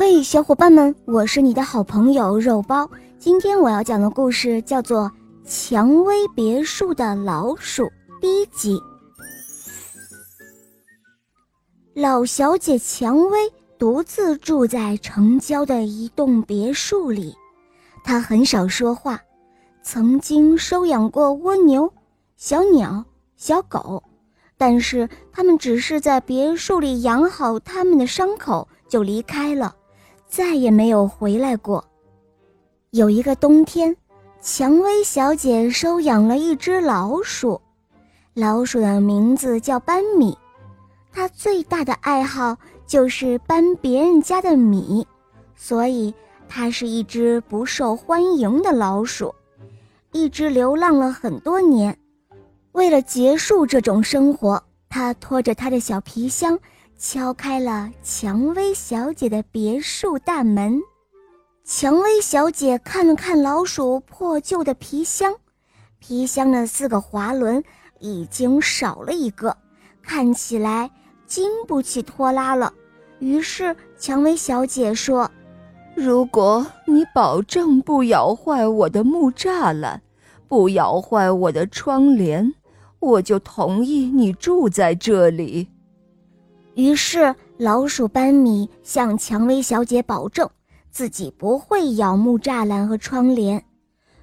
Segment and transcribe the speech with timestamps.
[0.00, 2.88] 嘿，小伙伴们，我是你的好朋友肉包。
[3.18, 5.10] 今天我要讲的故事叫做
[5.74, 7.82] 《蔷薇别墅的老鼠》
[8.20, 8.80] 第一集。
[11.94, 17.34] 老小姐蔷薇独自住在城郊的一栋别墅里，
[18.04, 19.20] 她很少说话，
[19.82, 21.92] 曾经收养过蜗牛、
[22.36, 23.04] 小鸟、
[23.36, 24.00] 小狗。
[24.56, 29.74] 但是他们只是在别墅里养好他们的伤口就离开了，
[30.28, 31.84] 再也没有回来过。
[32.90, 33.96] 有一个冬天，
[34.40, 37.60] 蔷薇小姐收养了一只老鼠，
[38.34, 40.36] 老鼠的名字叫班米，
[41.10, 45.06] 它最大的爱好就是搬别人家的米，
[45.56, 46.14] 所以
[46.48, 49.34] 它是一只不受欢迎的老鼠，
[50.12, 51.96] 一直流浪了很多年。
[52.72, 56.58] 为了结束这种生活，它拖着它的小皮箱，
[57.00, 60.80] 敲开了蔷薇小姐的别墅大门。
[61.64, 65.32] 蔷薇小姐看了看老鼠破旧的皮箱，
[66.00, 67.62] 皮箱的四个滑轮
[68.00, 69.56] 已经少了一个，
[70.02, 70.90] 看起来
[71.24, 72.72] 经不起拖拉了。
[73.20, 75.30] 于是，蔷薇小姐说
[75.94, 80.02] ：“如果你保证不咬坏我的木栅栏，
[80.48, 82.54] 不咬坏我的窗帘。”
[83.00, 85.68] 我就同意你住在这里。
[86.78, 90.48] 于是，老鼠班米向蔷薇小姐保证，
[90.92, 93.64] 自己不会咬木栅栏和窗帘。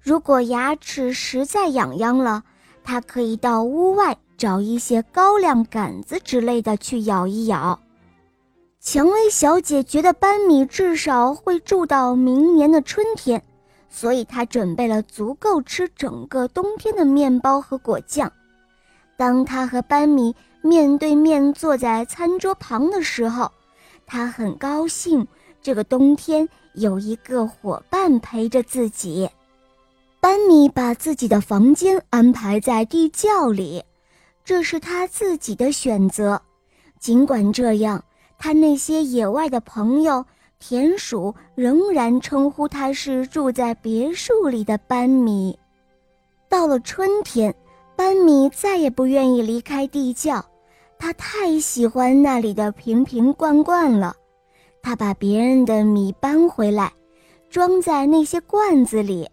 [0.00, 2.42] 如果牙齿实在痒痒了，
[2.82, 7.78] 它可以到屋外找一些高粱杆子之类的去咬一咬。
[8.80, 13.42] 蔷薇小姐觉得班米至少会住到明年的春天，
[13.90, 18.32] 所以她准备了足够吃整个冬天的面包和果酱。
[19.18, 23.50] 当她和班米面对面坐在餐桌旁的时候，
[24.06, 25.26] 他很高兴，
[25.62, 29.28] 这个冬天有一个伙伴陪着自己。
[30.20, 33.82] 班米把自己的房间安排在地窖里，
[34.44, 36.42] 这是他自己的选择。
[36.98, 38.02] 尽管这样，
[38.36, 40.24] 他那些野外的朋友
[40.58, 45.56] 田鼠仍然称呼他是住在别墅里的班米。
[46.48, 47.54] 到了春天。
[47.98, 50.40] 班米再也不愿意离开地窖，
[51.00, 54.14] 他太喜欢那里的瓶瓶罐罐了。
[54.80, 56.92] 他把别人的米搬回来，
[57.50, 59.28] 装在那些罐子里。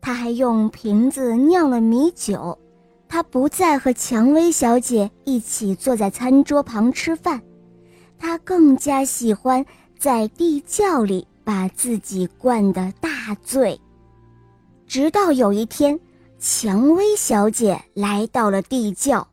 [0.00, 2.58] 他还用瓶子酿了米酒。
[3.06, 7.42] 他不再和蔷薇小姐一起坐在餐桌旁吃饭，
[8.18, 9.62] 他更加喜欢
[9.98, 13.78] 在地窖里把自己灌得大醉。
[14.86, 16.00] 直到有一天。
[16.38, 19.26] 蔷薇小姐来到了地窖，